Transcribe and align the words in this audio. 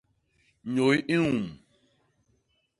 Nyôy 0.73 0.97
i 1.13 1.17
nhum. 1.23 1.41